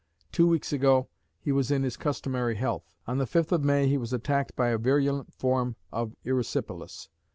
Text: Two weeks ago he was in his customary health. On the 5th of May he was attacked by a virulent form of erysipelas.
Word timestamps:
Two 0.31 0.47
weeks 0.47 0.73
ago 0.73 1.09
he 1.39 1.51
was 1.51 1.69
in 1.69 1.83
his 1.83 1.95
customary 1.95 2.55
health. 2.55 2.95
On 3.05 3.19
the 3.19 3.25
5th 3.27 3.51
of 3.51 3.63
May 3.63 3.87
he 3.87 3.99
was 3.99 4.11
attacked 4.11 4.55
by 4.55 4.69
a 4.69 4.77
virulent 4.79 5.31
form 5.31 5.75
of 5.91 6.15
erysipelas. 6.25 7.09